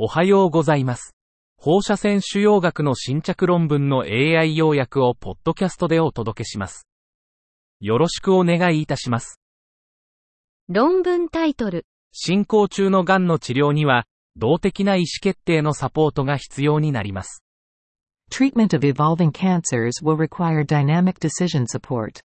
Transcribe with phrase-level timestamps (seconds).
[0.00, 1.16] おはようございます。
[1.56, 6.86] 放射線腫瘍学の新着論文の AI 要約をポッドキャストでお届けします。
[7.80, 9.40] よろしくお願いいたします。
[10.68, 11.84] 論文タイトル。
[12.12, 14.04] 進行中の癌の治療には、
[14.36, 17.42] 動的な意思決定のサポートが必要になります。
[18.30, 22.20] Treatment of evolving cancers will require dynamic decision support.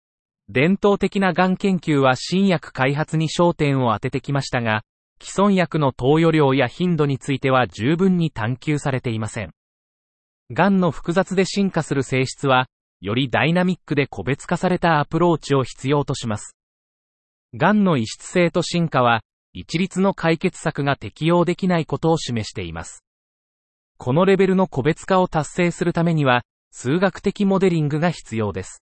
[0.48, 4.84] 伝統的な癌研究は新薬開発に焦点を当ててきましたが、
[5.20, 9.54] 既存薬の投与量や頻度については十分に探求されていません。
[10.52, 12.67] 癌の複雑で進化する性質は、
[13.02, 16.55] よりダイナミックで個別化されたアプローチを必要とします。
[17.54, 19.21] 癌の異質性と進化は、
[19.54, 23.04] 一律の解決策が適用できないことを示しています。
[23.98, 28.84] このレベルの個別化を達成するためには、数学的モデリングが必要です。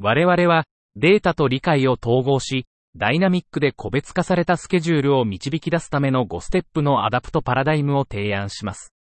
[0.00, 0.64] 我々は、
[0.96, 2.66] データと理解を統合し、
[2.98, 8.92] ダイナミックで個別化されたスケジュールを導き出すための5ステップの ADAPT パラダイムを提案します。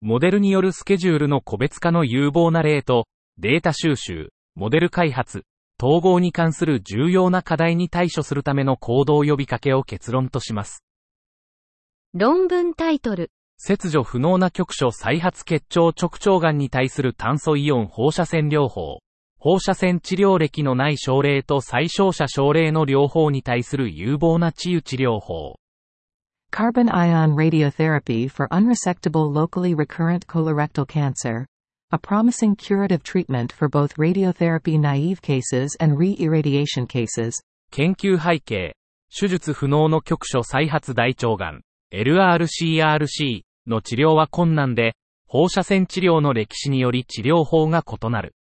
[0.00, 5.42] モデルによるスケジュールの個別化の有望な例と、データ収集、モデル開発、
[5.78, 10.82] 統合に関する重要な課題に対処するための行動呼びかけを結論とします。
[12.14, 13.30] 論文タイトル。
[13.58, 19.00] 切除不能な局所再発結腸直腸癌に対する炭素イオン放射線療法。
[19.44, 25.58] 放射線治療歴のない症例と再症者症例の両方に対する有望な治癒治療法。
[26.52, 31.46] Carbon ion radiotherapy for unresectable locally recurrent colorectal cancer.
[31.90, 37.32] A promising curative treatment for both radiotherapy naive cases and re-irradiation cases.
[37.72, 38.76] 研究背景。
[39.10, 41.62] 手術不能の局所再発大腸がん、
[41.92, 44.94] LRCRC の治療は困難で、
[45.26, 48.36] 放射線治療の歴史により治療法が異なる。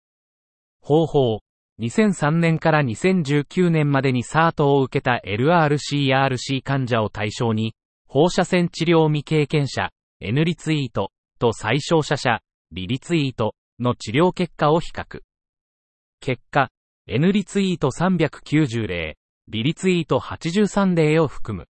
[0.87, 1.41] 方法。
[1.81, 7.75] 2003年から2019年までに SART を受けた LRCRC 患者を対象に、
[8.07, 9.89] 放射線治療未経験者、
[10.21, 12.39] N リツイートと再症者者、
[12.71, 15.19] リリツイートの治療結果を比較。
[16.21, 16.69] 結果、
[17.05, 19.17] N リツイート390例、
[19.49, 21.67] リリツイート83例を含む。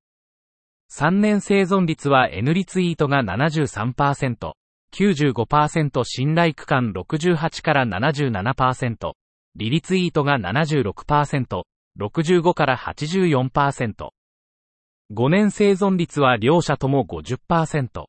[0.92, 4.54] 3年生存率は N リツイートが73%、
[4.94, 9.14] 95%信頼区間68から77%、
[9.56, 11.62] リリツイートが76%、
[11.98, 14.10] 65から84%。
[15.12, 18.04] 5年生存率は両者とも50%。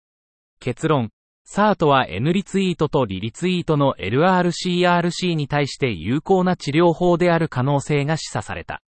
[0.59, 1.09] 結論。
[1.47, 8.81] SART は N リツイートとリリツイートの LRCRC に対して有効な治療法である可能性が示唆された。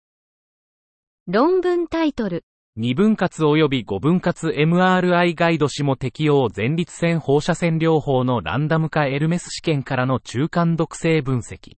[1.28, 2.44] 論文タイトル。
[2.78, 11.78] 2分割及び5分割 MRI ガイドも適用前立腺放射線療法のランダム化エルメス試験からの中間毒性分析。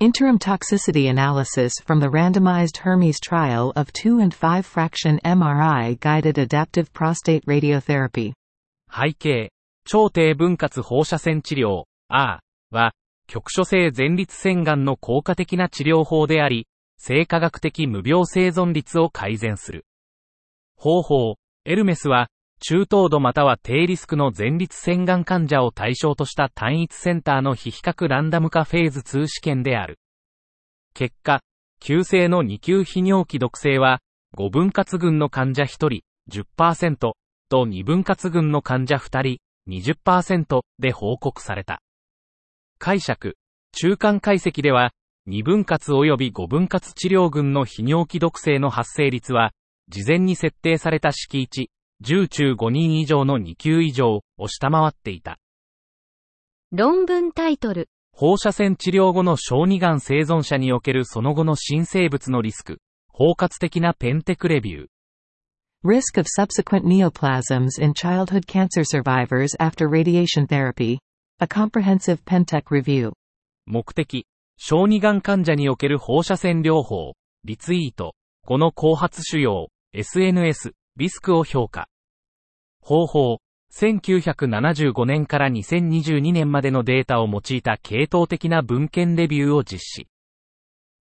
[0.00, 6.38] Interim toxicity analysis from the randomized Hermes trial of 2 and 5 fraction MRI guided
[6.38, 8.32] adaptive prostate radiotherapy.
[8.88, 9.50] 背景、
[9.84, 12.38] 超低分割放射線治療、R
[12.70, 12.92] は、
[13.26, 19.84] 局所性前立腺がんの効果的な治療法であり、生化学的無病生存率を改善する。
[20.76, 22.28] 方法、エルメスは、
[22.60, 29.98] 中等度または低リスクの前立腺がん患者を対象とした単一センターの非比較ランダム化フェーズ2試験である。
[30.94, 31.40] 結果、
[31.80, 34.00] 急性の2級泌尿器毒性は、
[34.36, 37.16] 5分割群の患者1人、10%と
[37.50, 41.80] 2分割群の患者2人、20%で報告された。
[42.78, 43.36] 解釈、
[43.72, 44.92] 中間解析では、
[45.28, 49.52] 2分割及び5分割治療群の泌尿器毒性の発生率は、
[49.88, 51.66] 事前に設定された式1、
[52.02, 55.38] 10中5人以上の2級以上を下回っていた。
[56.72, 57.88] 論文タイトル。
[58.12, 64.86] 放射線治療後の小児がん生存者におけるその後の新生物のリスク、包括的なペンテクレビュー。
[65.84, 70.98] Risk of subsequent neoplasms in childhood cancer survivors after radiation therapy.
[71.38, 73.12] A comprehensive Pentec review.
[73.66, 74.26] 目的、
[74.58, 77.12] 小児がん患者における放射線療法、
[77.44, 78.14] リツイート、
[78.46, 79.66] この後発腫瘍、
[79.98, 81.88] SNS、リスクを評価。
[82.82, 83.38] 方法、
[83.72, 90.08] 1975年から2022年までのデータを用いた系統的な文献レビューを実施。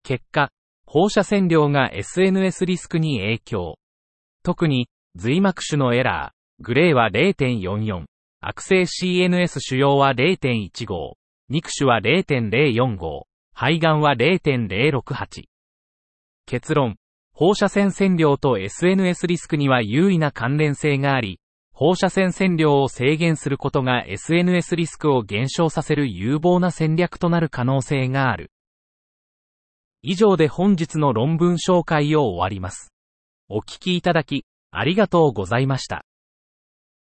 [0.03, 0.51] 結果、
[0.85, 3.79] 放射線量が SNS リスクに影響。
[4.43, 8.05] 特に、髄膜種のエラー、グレーは0.44、
[8.43, 11.15] 悪性 CNS 腫瘍は0.15、
[11.49, 13.23] 肉種は0.045、
[13.55, 15.45] 肺がんは0.068。
[16.45, 16.97] 結論、
[17.35, 21.41] 放射線線量と SNS リスクには優位な関連性があり、
[21.73, 28.51] 放射線線量を制限することが SNS リスクを減少させる有望な戦略となる可能性がある。
[30.03, 32.93] 以上で本日の論文紹介を終わります。
[33.49, 36.05] お聞きいただき、ありがとうございました。